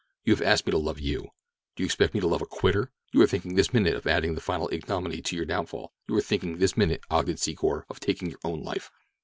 "You 0.23 0.33
have 0.33 0.41
asked 0.41 0.65
me 0.65 0.71
to 0.71 0.79
love 0.79 0.99
you. 0.99 1.29
Do 1.75 1.83
you 1.83 1.85
expect 1.85 2.15
me 2.15 2.19
to 2.21 2.27
love 2.27 2.41
a 2.41 2.47
quitter? 2.47 2.91
You 3.13 3.21
are 3.21 3.27
thinking 3.27 3.53
this 3.53 3.71
minute 3.71 3.93
of 3.93 4.07
adding 4.07 4.33
the 4.33 4.41
final 4.41 4.67
ignominy 4.73 5.21
to 5.21 5.35
your 5.35 5.45
downfall; 5.45 5.93
you 6.09 6.15
are 6.17 6.21
thinking 6.21 6.57
this 6.57 6.75
minute, 6.75 7.03
Ogden 7.11 7.35
Secor, 7.37 7.83
of 7.87 7.99
taking 7.99 8.27
your 8.31 8.39
own 8.43 8.63
life. 8.63 8.89